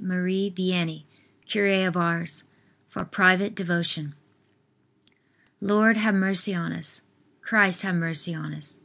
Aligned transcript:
Marie 0.00 0.50
Vianney. 0.50 1.04
CURE 1.44 1.84
OF 1.86 1.98
ARS. 1.98 2.44
(FOR 2.88 3.04
PRIVATE 3.04 3.54
DEVOTION.) 3.54 4.14
Lord, 5.60 5.98
have 5.98 6.14
mercy 6.14 6.54
on 6.54 6.72
us. 6.72 7.02
Christ, 7.42 7.82
have 7.82 7.96
mercy 7.96 8.32
on 8.34 8.54
us. 8.54 8.78